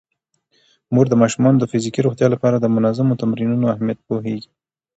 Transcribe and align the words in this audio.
مور 0.93 1.05
د 1.09 1.13
ماشومانو 1.21 1.57
د 1.59 1.65
فزیکي 1.71 2.01
روغتیا 2.03 2.27
لپاره 2.31 2.57
د 2.59 2.65
منظمو 2.75 3.19
تمرینونو 3.21 3.71
اهمیت 3.73 3.99
پوهیږي. 4.07 4.49